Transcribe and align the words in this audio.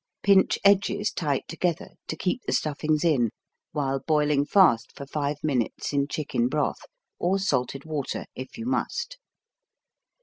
Pinch 0.23 0.57
edges 0.63 1.11
tight 1.11 1.47
together 1.47 1.89
to 2.07 2.15
keep 2.17 2.41
the 2.47 2.53
stuffings 2.53 3.03
in 3.03 3.29
while 3.71 3.99
boiling 3.99 4.47
fast 4.47 4.91
for 4.95 5.05
5 5.05 5.43
minutes 5.43 5.93
in 5.93 6.07
chicken 6.07 6.47
broth 6.47 6.87
(or 7.19 7.37
salted 7.37 7.85
water, 7.85 8.25
if 8.35 8.57
you 8.57 8.65
must). 8.65 9.19